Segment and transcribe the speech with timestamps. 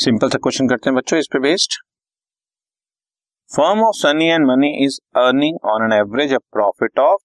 [0.00, 1.74] Simple सा question करते हैं बच्चों इस पे based
[3.50, 7.20] firm of Sunny and Money is earning on an average a profit of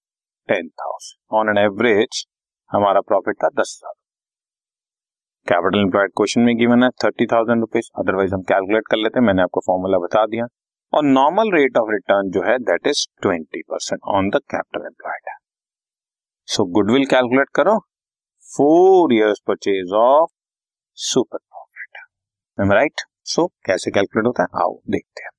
[0.48, 2.24] ten thousand on an average
[2.70, 3.94] हमारा प्रॉफिट था दस हज़ार।
[5.46, 9.26] कैपिटल एम्प्लॉयड क्वेश्चन में गिवन है थर्टी थाउज़ेंड रुपीज़ अदरवाइज़ हम कैलकुलेट कर लेते हैं,
[9.26, 10.46] मैंने आपको फॉर्मूला बता दिया।
[10.92, 15.34] और नॉर्मल रेट ऑफ़ रिटर्न जो है that is twenty percent on the capital employed
[16.48, 17.78] so goodwill calculate करो
[18.50, 20.30] four years purchase of
[20.98, 21.38] super
[22.58, 24.48] right so कैसे कैलकुलेट होता है?
[24.62, 25.30] आओ, देखते हैं।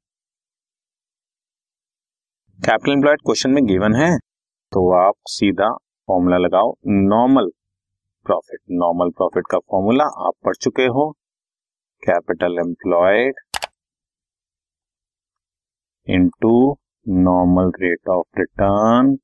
[2.60, 4.10] कैपिटल एम्प्लॉयड क्वेश्चन में गिवन है
[4.72, 5.70] तो आप सीधा
[6.08, 7.50] फॉर्मूला लगाओ नॉर्मल
[8.26, 11.10] प्रॉफिट नॉर्मल प्रॉफिट का फॉर्मूला आप पढ़ चुके हो।
[12.04, 13.40] Capital employed
[16.08, 16.54] into
[17.08, 19.16] normal rate of return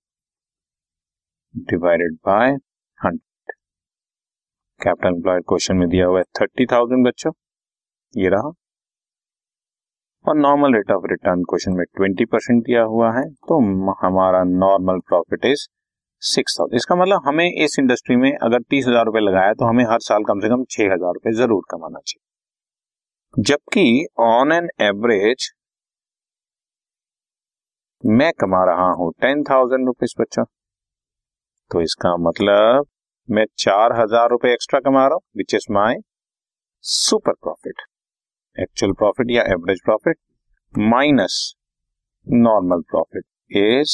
[1.56, 2.52] divided by
[3.00, 3.56] hundred
[4.82, 7.32] capital employed question में दिया हुआ है थर्टी थाउज़ेंड बच्चों।
[8.14, 8.52] ये रहा।
[10.26, 13.60] और normal rate of return question में ट्वेंटी परसेंट दिया हुआ है तो
[14.02, 15.68] हमारा normal profit is
[16.22, 19.84] six thousand इसका मतलब हमें इस इंडस्ट्री में अगर तीस हज़ार रुपए लगाया तो हमें
[19.86, 25.50] हर साल कम से कम छह हज़ार रुपए ज़रूर कमाना चाहिए। जबकि ऑन एन एवरेज
[28.04, 30.44] मैं कमा रहा हूँ टेन थाउज़ेंड रुपीज़ बच्चा।
[31.72, 32.86] तो इसका मतलब
[33.30, 35.96] मैं चार हज़ार रुपए एक्स्ट्रा कमा रहा हूँ which is my
[36.86, 37.82] super profit
[38.56, 40.18] actual profit या average profit
[40.74, 41.36] minus
[42.28, 43.24] normal profit
[43.58, 43.92] is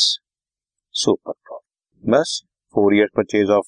[0.95, 2.41] super profit बस
[2.75, 3.67] four year purchase of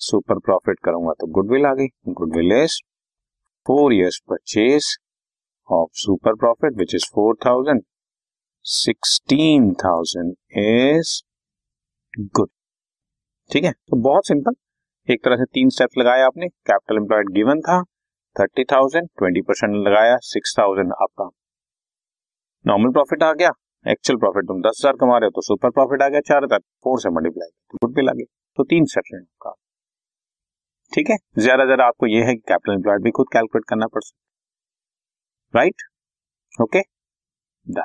[0.00, 2.78] super profit करूँगा तो गुडविल आ गई। Goodwill is
[3.66, 4.96] four years purchase
[5.68, 7.82] of super profit which is four thousand
[8.64, 11.20] sixteen thousand is
[12.18, 12.48] good
[13.50, 13.72] ठीक है?
[13.72, 14.54] तो बहुत simple
[15.08, 17.82] एक तरह से तीन स्टेप्स लगाए आपने। कैपिटल एम्प्लॉयड गिवन था।
[18.36, 21.28] थर्टी थाउज़ेंड, ट्वेंटी परसेंट लगाया, सिक्स थाउज़ेंड आपका।
[22.64, 23.50] नॉर्मल प्रॉफिट आ गया
[23.86, 26.58] एक्चुअल प्रॉफिट तुम दस हज़ार कमा रहे हो तो सुपर प्रॉफिट आ गया चार हज़ार
[26.84, 28.26] फोर से मल्टीप्लाई तो गुड बिल आ गया
[28.58, 29.52] तो तीन सेक्शन आपका।
[30.92, 34.02] ठीक है, ज़्यादा ज़्यादा आपको यह है कि कैपिटल एम्प्लॉयड भी खुद कैलकुलेट करना पड़
[34.02, 35.82] सकता right
[36.58, 36.80] okay
[37.66, 37.84] done